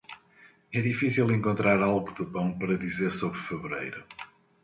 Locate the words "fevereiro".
3.49-4.03